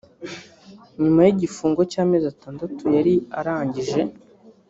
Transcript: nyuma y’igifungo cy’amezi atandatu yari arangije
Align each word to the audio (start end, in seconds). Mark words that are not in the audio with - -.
nyuma 1.01 1.19
y’igifungo 1.25 1.81
cy’amezi 1.91 2.25
atandatu 2.33 2.83
yari 2.95 3.13
arangije 3.39 4.01